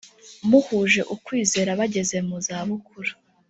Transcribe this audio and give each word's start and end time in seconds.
muhuje 0.49 1.01
ukwizera 1.13 1.71
bageze 1.79 2.17
mu 2.27 2.37
zabukuru 2.45 3.11